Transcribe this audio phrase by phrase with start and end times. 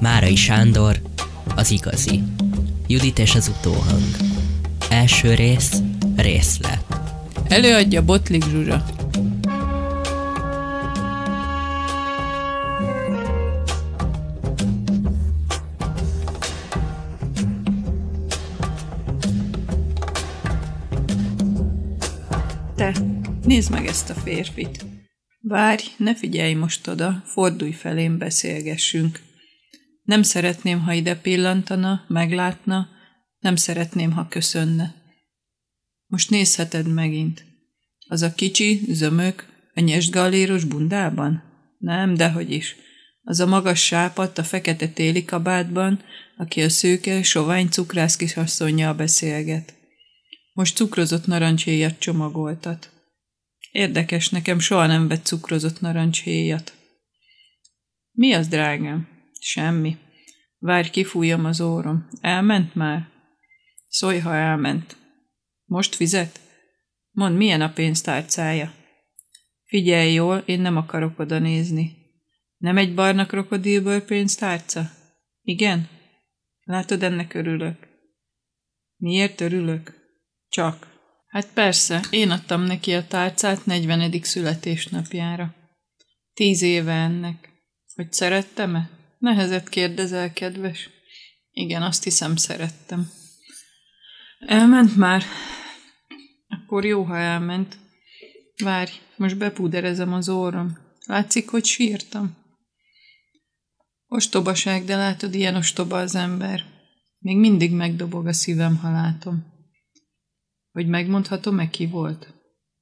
[0.00, 1.00] Márai Sándor,
[1.54, 2.22] az igazi.
[2.86, 4.16] Judit és az utóhang.
[4.90, 5.82] Első rész,
[6.16, 6.84] részlet.
[7.48, 8.84] Előadja Botlik Zsuzsa.
[22.76, 22.94] Te,
[23.44, 24.84] nézd meg ezt a férfit.
[25.40, 29.20] Várj, ne figyelj most oda, fordulj felém, beszélgessünk.
[30.06, 32.88] Nem szeretném, ha ide pillantana, meglátna,
[33.38, 34.94] nem szeretném, ha köszönne.
[36.06, 37.44] Most nézheted megint.
[38.08, 41.42] Az a kicsi, zömök, a nyesgalléros bundában?
[41.78, 42.76] Nem, dehogy is.
[43.22, 46.02] Az a magas sápat a fekete téli kabátban,
[46.36, 49.74] aki a szőke, sovány cukrász kisasszonyjal beszélget.
[50.52, 52.90] Most cukrozott narancshéjat csomagoltat.
[53.70, 56.72] Érdekes, nekem soha nem vett cukrozott narancshéjat.
[58.12, 59.15] Mi az, drágám?
[59.40, 59.96] Semmi.
[60.58, 62.08] Várj, kifújjam az órom.
[62.20, 63.08] Elment már?
[63.88, 64.96] Szólj, ha elment.
[65.64, 66.40] Most fizet?
[67.10, 68.72] Mondd, milyen a pénztárcája?
[69.64, 71.96] Figyelj jól, én nem akarok oda nézni.
[72.56, 74.90] Nem egy barna krokodilből pénztárca?
[75.42, 75.88] Igen?
[76.62, 77.88] Látod, ennek örülök.
[78.96, 79.94] Miért örülök?
[80.48, 80.94] Csak.
[81.26, 84.22] Hát persze, én adtam neki a tárcát 40.
[84.22, 85.54] születésnapjára.
[86.34, 87.50] Tíz éve ennek.
[87.94, 88.95] Hogy szerettem-e?
[89.26, 90.90] Nehezet kérdezel, kedves.
[91.50, 93.10] Igen, azt hiszem, szerettem.
[94.38, 95.22] Elment már?
[96.48, 97.78] Akkor jó, ha elment.
[98.62, 100.78] Várj, most bepúderezem az orrom.
[101.06, 102.36] Látszik, hogy sírtam.
[104.06, 106.64] Ostobaság, de látod, ilyen ostoba az ember.
[107.18, 109.46] Még mindig megdobog a szívem, ha látom.
[110.72, 112.34] Hogy megmondhatom-e ki volt?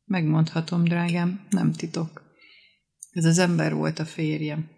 [0.05, 2.23] Megmondhatom, drágám, nem titok.
[3.11, 4.74] Ez az ember volt a férjem.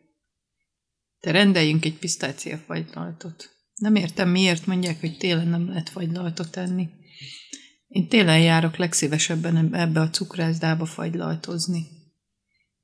[1.26, 3.50] Te rendeljünk egy pisztácia fagylaltot.
[3.74, 6.88] Nem értem, miért mondják, hogy télen nem lehet fagylaltot enni.
[7.88, 11.86] Én télen járok legszívesebben ebbe a cukrászdába fagylaltozni.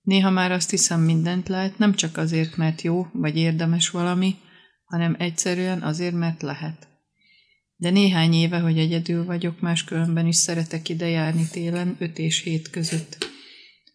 [0.01, 4.37] Néha már azt hiszem mindent lehet, nem csak azért, mert jó vagy érdemes valami,
[4.85, 6.89] hanem egyszerűen azért, mert lehet.
[7.77, 12.71] De néhány éve, hogy egyedül vagyok, máskülönben is szeretek ide járni télen, 5 és 7
[12.71, 13.32] között.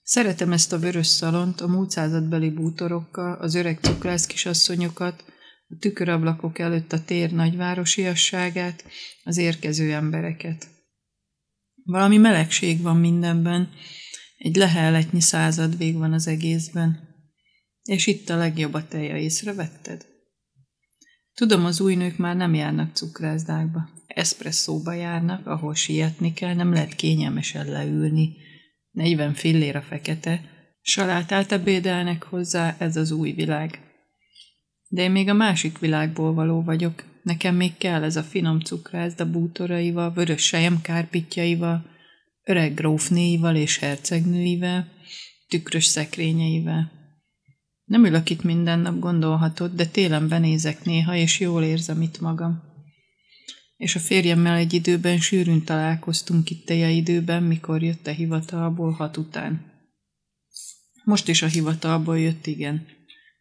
[0.09, 5.23] Szeretem ezt a vörös szalont, a múlt századbeli bútorokkal, az öreg cukrász kisasszonyokat,
[5.67, 8.83] a tükörablakok előtt a tér nagyvárosiasságát,
[9.23, 10.67] az érkező embereket.
[11.83, 13.69] Valami melegség van mindenben,
[14.37, 16.99] egy leheletnyi század vég van az egészben.
[17.83, 20.05] És itt a legjobb a teja, észrevetted?
[21.33, 23.89] Tudom, az új nők már nem járnak cukrászdákba.
[24.07, 28.45] Eszpresszóba járnak, ahol sietni kell, nem lehet kényelmesen leülni.
[28.97, 30.41] 40 fillér a fekete.
[30.81, 33.79] Salátát ebédelnek hozzá, ez az új világ.
[34.87, 37.03] De én még a másik világból való vagyok.
[37.23, 41.85] Nekem még kell ez a finom cukrászda bútoraival, vörös sejem kárpitjaival,
[42.43, 44.87] öreg grófnéival és hercegnőivel,
[45.47, 46.91] tükrös szekrényeivel.
[47.83, 52.66] Nem ülök itt minden nap, gondolhatod, de télen benézek néha, és jól érzem itt magam.
[53.77, 59.17] És a férjemmel egy időben sűrűn találkoztunk itt teje időben, mikor jött a hivatalból hat
[59.17, 59.71] után.
[61.03, 62.87] Most is a hivatalból jött, igen.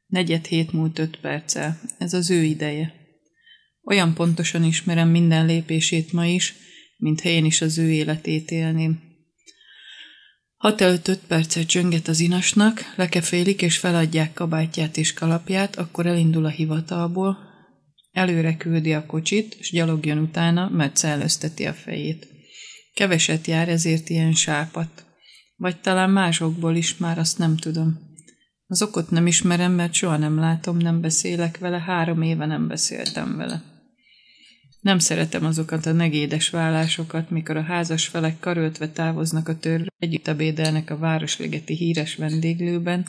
[0.07, 1.81] Negyed hét múlt öt perccel.
[1.99, 2.95] Ez az ő ideje.
[3.85, 6.55] Olyan pontosan ismerem minden lépését ma is,
[6.97, 9.01] mintha én is az ő életét élném.
[10.57, 16.45] Hat előtt öt percet csönget az inasnak, lekefélik és feladják kabátját és kalapját, akkor elindul
[16.45, 17.39] a hivatalból,
[18.17, 22.29] előre küldi a kocsit, és gyalogjon utána, mert szellőzteti a fejét.
[22.95, 25.05] Keveset jár, ezért ilyen sápat.
[25.57, 27.99] Vagy talán másokból is, már azt nem tudom.
[28.67, 33.37] Az okot nem ismerem, mert soha nem látom, nem beszélek vele, három éve nem beszéltem
[33.37, 33.63] vele.
[34.81, 40.29] Nem szeretem azokat a negédes vállásokat, mikor a házas felek karöltve távoznak a törre, együtt
[40.29, 43.07] ebédelnek a városligeti híres vendéglőben,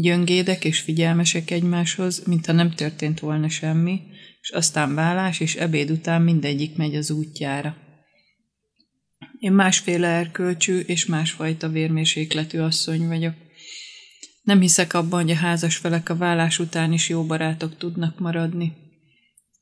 [0.00, 4.00] gyöngédek és figyelmesek egymáshoz, mintha nem történt volna semmi,
[4.40, 7.76] és aztán vállás és ebéd után mindegyik megy az útjára.
[9.38, 13.34] Én másféle erkölcsű és másfajta vérmérsékletű asszony vagyok.
[14.42, 18.76] Nem hiszek abban, hogy a házas felek a vállás után is jó barátok tudnak maradni.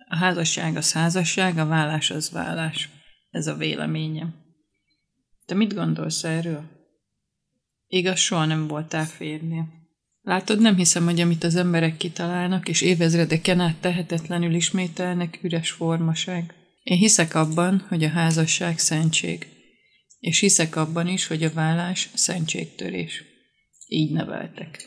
[0.08, 2.88] A házasság az házasság, a vállás az vállás.
[3.31, 4.34] Ez a véleményem.
[5.46, 6.64] Te mit gondolsz erről?
[7.87, 9.86] Igaz, soha nem voltál férnél.
[10.26, 16.55] Látod, nem hiszem, hogy amit az emberek kitalálnak, és évezredeken át tehetetlenül ismételnek, üres formaság.
[16.82, 19.46] Én hiszek abban, hogy a házasság szentség.
[20.19, 23.23] És hiszek abban is, hogy a vállás szentségtörés.
[23.88, 24.87] Így neveltek.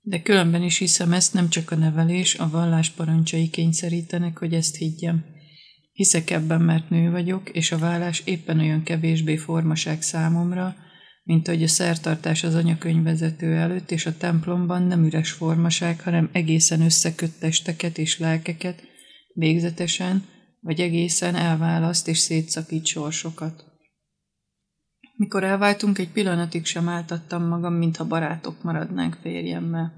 [0.00, 4.76] De különben is hiszem ezt, nem csak a nevelés, a vallás parancsai kényszerítenek, hogy ezt
[4.76, 5.24] higgyem.
[5.92, 10.76] Hiszek ebben, mert nő vagyok, és a vállás éppen olyan kevésbé formaság számomra,
[11.22, 16.80] mint hogy a szertartás az anyakönyvvezető előtt, és a templomban nem üres formaság, hanem egészen
[16.80, 18.82] összekött testeket és lelkeket,
[19.34, 20.24] végzetesen,
[20.60, 23.64] vagy egészen elválaszt és szétszakít sorsokat.
[25.16, 29.92] Mikor elváltunk, egy pillanatig sem áltattam magam, mintha barátok maradnánk férjemmel.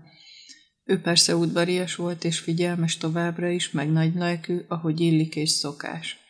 [0.84, 6.23] Ő persze udvarias volt és figyelmes továbbra is, meg nagy lelkű, ahogy illik és szokás.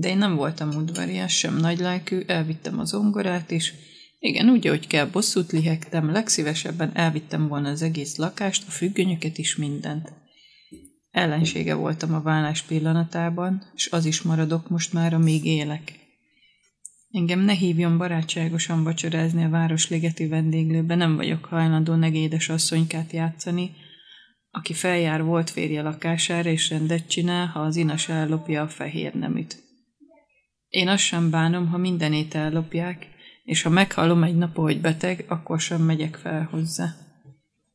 [0.00, 3.74] De én nem voltam udvarias, sem nagy lelkű, elvittem az ongorát is.
[4.18, 9.56] Igen, úgy, hogy kell, bosszút lihegtem, legszívesebben elvittem volna az egész lakást, a függönyöket is
[9.56, 10.12] mindent.
[11.10, 15.98] Ellensége voltam a vállás pillanatában, és az is maradok most már, amíg élek.
[17.10, 23.70] Engem ne hívjon barátságosan vacsorázni a Városligeti vendéglőbe, nem vagyok hajlandó negédes asszonykát játszani,
[24.50, 29.68] aki feljár volt férje lakására és rendet csinál, ha az inas ellopja a fehér neműt.
[30.70, 33.08] Én azt sem bánom, ha mindenét ellopják,
[33.44, 36.94] és ha meghallom egy nap, hogy beteg, akkor sem megyek fel hozzá.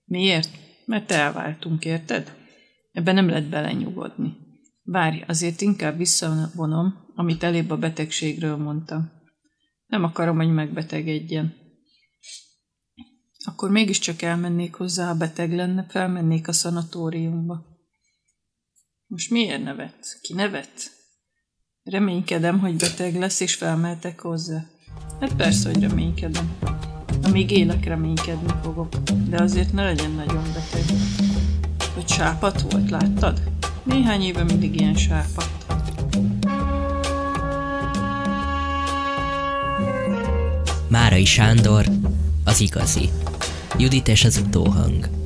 [0.06, 0.50] Miért?
[0.86, 2.36] Mert elváltunk, érted?
[2.92, 4.38] Ebben nem lehet belenyugodni.
[4.84, 9.12] Várj, azért inkább visszavonom, amit elébb a betegségről mondtam.
[9.88, 11.56] Nem akarom, hogy megbetegedjen.
[13.46, 17.66] Akkor mégiscsak elmennék hozzá, ha beteg lenne, felmennék a szanatóriumba.
[19.08, 20.20] Most miért nevet?
[20.22, 20.95] Ki nevet?
[21.92, 24.66] Reménykedem, hogy beteg lesz, és felmeltek hozzá.
[25.20, 26.52] Hát persze, hogy reménykedem.
[27.24, 28.96] Amíg élek, reménykedni fogok.
[29.30, 30.98] De azért ne legyen nagyon beteg.
[31.94, 33.42] Hogy sápat volt, láttad?
[33.84, 35.50] Néhány éve mindig ilyen sápat.
[40.88, 41.86] Márai Sándor,
[42.46, 43.10] az igazi.
[43.78, 45.25] Judit és az utóhang.